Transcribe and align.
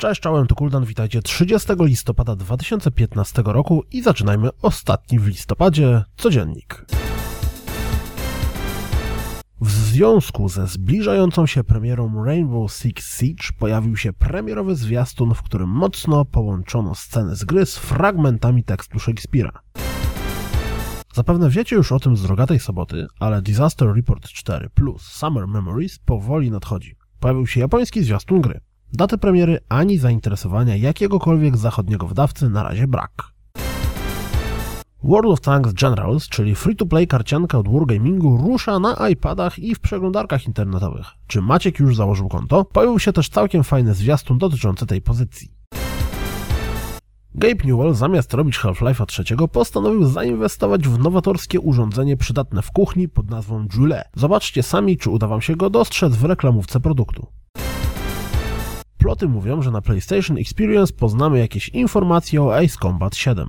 Cześć, 0.00 0.20
czołem, 0.20 0.46
to 0.46 0.54
Kuldan, 0.54 0.84
witajcie 0.84 1.22
30 1.22 1.68
listopada 1.80 2.36
2015 2.36 3.42
roku 3.44 3.84
i 3.92 4.02
zaczynajmy 4.02 4.50
ostatni 4.62 5.18
w 5.18 5.26
listopadzie 5.26 6.04
codziennik. 6.16 6.86
W 9.60 9.70
związku 9.70 10.48
ze 10.48 10.66
zbliżającą 10.66 11.46
się 11.46 11.64
premierą 11.64 12.24
Rainbow 12.24 12.72
Six 12.72 13.18
Siege 13.18 13.48
pojawił 13.58 13.96
się 13.96 14.12
premierowy 14.12 14.76
zwiastun, 14.76 15.34
w 15.34 15.42
którym 15.42 15.68
mocno 15.68 16.24
połączono 16.24 16.94
sceny 16.94 17.36
z 17.36 17.44
gry 17.44 17.66
z 17.66 17.76
fragmentami 17.76 18.64
tekstu 18.64 18.98
Shakespeare'a. 18.98 19.58
Zapewne 21.14 21.50
wiecie 21.50 21.76
już 21.76 21.92
o 21.92 22.00
tym 22.00 22.16
z 22.16 22.24
rogatej 22.24 22.60
soboty, 22.60 23.06
ale 23.18 23.42
Disaster 23.42 23.88
Report 23.94 24.28
4 24.28 24.70
plus 24.70 25.02
Summer 25.02 25.48
Memories 25.48 25.98
powoli 25.98 26.50
nadchodzi. 26.50 26.96
Pojawił 27.20 27.46
się 27.46 27.60
japoński 27.60 28.04
zwiastun 28.04 28.40
gry. 28.40 28.60
Daty 28.92 29.18
premiery 29.18 29.58
ani 29.68 29.98
zainteresowania 29.98 30.76
jakiegokolwiek 30.76 31.56
zachodniego 31.56 32.06
wydawcy 32.06 32.50
na 32.50 32.62
razie 32.62 32.88
brak. 32.88 33.12
World 35.04 35.32
of 35.32 35.40
Tanks 35.40 35.72
Generals, 35.72 36.28
czyli 36.28 36.54
free-to-play 36.54 37.06
karcianka 37.06 37.58
od 37.58 37.68
Wargamingu, 37.68 38.36
rusza 38.36 38.78
na 38.78 39.08
iPadach 39.08 39.58
i 39.58 39.74
w 39.74 39.80
przeglądarkach 39.80 40.46
internetowych. 40.46 41.06
Czy 41.26 41.42
Maciek 41.42 41.78
już 41.78 41.96
założył 41.96 42.28
konto? 42.28 42.64
Pojawił 42.64 42.98
się 42.98 43.12
też 43.12 43.28
całkiem 43.28 43.64
fajny 43.64 43.94
zwiastun 43.94 44.38
dotyczący 44.38 44.86
tej 44.86 45.02
pozycji. 45.02 45.48
Gabe 47.34 47.64
Newell 47.64 47.94
zamiast 47.94 48.34
robić 48.34 48.58
Half-Life'a 48.58 49.06
trzeciego 49.06 49.48
postanowił 49.48 50.06
zainwestować 50.06 50.88
w 50.88 50.98
nowatorskie 50.98 51.60
urządzenie 51.60 52.16
przydatne 52.16 52.62
w 52.62 52.70
kuchni 52.70 53.08
pod 53.08 53.30
nazwą 53.30 53.66
Joule. 53.68 54.04
Zobaczcie 54.16 54.62
sami, 54.62 54.96
czy 54.96 55.10
uda 55.10 55.26
wam 55.26 55.40
się 55.40 55.56
go 55.56 55.70
dostrzec 55.70 56.16
w 56.16 56.24
reklamówce 56.24 56.80
produktu. 56.80 57.26
Ploty 59.00 59.28
mówią, 59.28 59.62
że 59.62 59.70
na 59.70 59.80
PlayStation 59.80 60.38
Experience 60.38 60.92
poznamy 60.92 61.38
jakieś 61.38 61.68
informacje 61.68 62.42
o 62.42 62.56
Ace 62.56 62.76
Combat 62.82 63.16
7. 63.16 63.48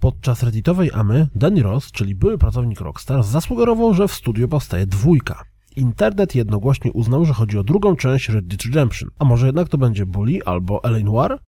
Podczas 0.00 0.42
redditowej 0.42 0.90
amy 0.94 1.28
Danny 1.34 1.62
Ross, 1.62 1.92
czyli 1.92 2.14
były 2.14 2.38
pracownik 2.38 2.80
Rockstar, 2.80 3.22
zasugerował, 3.22 3.94
że 3.94 4.08
w 4.08 4.12
studiu 4.12 4.48
powstaje 4.48 4.86
dwójka. 4.86 5.42
Internet 5.76 6.34
jednogłośnie 6.34 6.92
uznał, 6.92 7.24
że 7.24 7.32
chodzi 7.32 7.58
o 7.58 7.64
drugą 7.64 7.96
część 7.96 8.28
Red 8.28 8.46
Dead 8.46 8.62
Redemption. 8.62 9.10
A 9.18 9.24
może 9.24 9.46
jednak 9.46 9.68
to 9.68 9.78
będzie 9.78 10.06
Bully 10.06 10.38
albo 10.44 10.84
L.A. 10.84 10.98
Noir? 10.98 11.38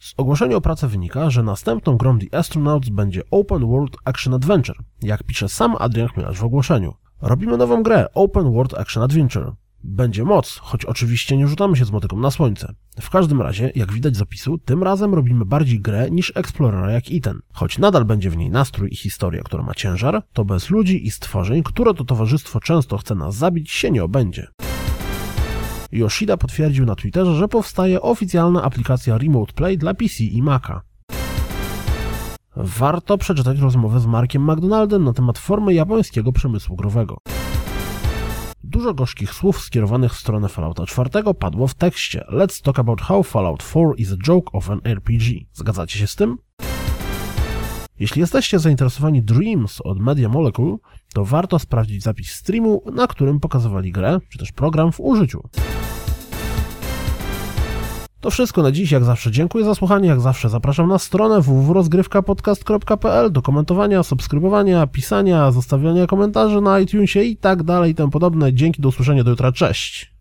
Z 0.00 0.14
ogłoszenia 0.16 0.56
o 0.56 0.60
pracę 0.60 0.88
wynika, 0.88 1.30
że 1.30 1.42
następną 1.42 1.96
grą 1.96 2.18
The 2.18 2.38
Astronauts 2.38 2.88
będzie 2.88 3.22
Open 3.30 3.66
World 3.66 3.96
Action 4.04 4.34
Adventure, 4.34 4.78
jak 5.02 5.22
pisze 5.22 5.48
sam 5.48 5.76
Adrian 5.78 6.08
Chmielarz 6.08 6.38
w 6.38 6.44
ogłoszeniu. 6.44 6.94
Robimy 7.22 7.56
nową 7.56 7.82
grę 7.82 8.06
Open 8.14 8.52
World 8.52 8.74
Action 8.74 9.02
Adventure. 9.02 9.52
Będzie 9.86 10.24
moc, 10.24 10.58
choć 10.62 10.84
oczywiście 10.84 11.36
nie 11.36 11.48
rzucamy 11.48 11.76
się 11.76 11.84
z 11.84 11.90
motyką 11.90 12.20
na 12.20 12.30
słońce. 12.30 12.74
W 13.00 13.10
każdym 13.10 13.42
razie, 13.42 13.72
jak 13.74 13.92
widać 13.92 14.16
z 14.16 14.22
opisu, 14.22 14.58
tym 14.58 14.82
razem 14.82 15.14
robimy 15.14 15.44
bardziej 15.44 15.80
grę 15.80 16.10
niż 16.10 16.32
Explorera 16.34 16.90
jak 16.90 17.10
i 17.10 17.20
ten. 17.20 17.40
Choć 17.52 17.78
nadal 17.78 18.04
będzie 18.04 18.30
w 18.30 18.36
niej 18.36 18.50
nastrój 18.50 18.88
i 18.92 18.96
historia, 18.96 19.42
która 19.42 19.62
ma 19.62 19.74
ciężar, 19.74 20.22
to 20.32 20.44
bez 20.44 20.70
ludzi 20.70 21.06
i 21.06 21.10
stworzeń, 21.10 21.62
które 21.62 21.94
to 21.94 22.04
towarzystwo 22.04 22.60
często 22.60 22.98
chce 22.98 23.14
nas 23.14 23.34
zabić, 23.34 23.70
się 23.70 23.90
nie 23.90 24.04
obędzie. 24.04 24.46
Yoshida 25.92 26.36
potwierdził 26.36 26.86
na 26.86 26.94
Twitterze, 26.94 27.34
że 27.34 27.48
powstaje 27.48 28.02
oficjalna 28.02 28.62
aplikacja 28.62 29.18
Remote 29.18 29.52
Play 29.52 29.78
dla 29.78 29.94
PC 29.94 30.24
i 30.24 30.42
Maca. 30.42 30.82
Warto 32.56 33.18
przeczytać 33.18 33.58
rozmowę 33.58 34.00
z 34.00 34.06
Markiem 34.06 34.52
McDonaldem 34.52 35.04
na 35.04 35.12
temat 35.12 35.38
formy 35.38 35.74
japońskiego 35.74 36.32
przemysłu 36.32 36.76
growego. 36.76 37.18
Dużo 38.66 38.94
gorzkich 38.94 39.34
słów 39.34 39.60
skierowanych 39.60 40.14
w 40.14 40.18
stronę 40.18 40.48
Fallouta 40.48 40.86
4 40.86 41.10
padło 41.38 41.66
w 41.66 41.74
tekście 41.74 42.24
Let's 42.32 42.62
talk 42.62 42.78
about 42.78 43.00
how 43.00 43.22
Fallout 43.22 43.62
4 43.62 43.84
is 43.96 44.12
a 44.12 44.16
joke 44.16 44.52
of 44.52 44.70
an 44.70 44.80
RPG. 44.84 45.40
Zgadzacie 45.52 45.98
się 45.98 46.06
z 46.06 46.16
tym? 46.16 46.38
Jeśli 47.98 48.20
jesteście 48.20 48.58
zainteresowani 48.58 49.22
Dreams 49.22 49.80
od 49.80 49.98
Media 49.98 50.28
Molecule, 50.28 50.76
to 51.14 51.24
warto 51.24 51.58
sprawdzić 51.58 52.02
zapis 52.02 52.30
streamu, 52.30 52.82
na 52.92 53.06
którym 53.06 53.40
pokazywali 53.40 53.92
grę, 53.92 54.18
czy 54.28 54.38
też 54.38 54.52
program 54.52 54.92
w 54.92 55.00
użyciu. 55.00 55.42
To 58.24 58.30
wszystko 58.30 58.62
na 58.62 58.72
dziś, 58.72 58.90
jak 58.90 59.04
zawsze 59.04 59.30
dziękuję 59.30 59.64
za 59.64 59.74
słuchanie, 59.74 60.08
jak 60.08 60.20
zawsze 60.20 60.48
zapraszam 60.48 60.88
na 60.88 60.98
stronę 60.98 61.40
www.rozgrywkapodcast.pl 61.40 63.32
do 63.32 63.42
komentowania, 63.42 64.02
subskrybowania, 64.02 64.86
pisania, 64.86 65.52
zostawiania 65.52 66.06
komentarzy 66.06 66.60
na 66.60 66.80
iTunesie 66.80 67.22
i 67.22 67.36
tak 67.36 67.62
dalej 67.62 67.92
i 67.92 67.94
tym 67.94 68.10
podobne. 68.10 68.52
Dzięki, 68.52 68.82
do 68.82 68.88
usłyszenia, 68.88 69.24
do 69.24 69.30
jutra, 69.30 69.52
cześć! 69.52 70.13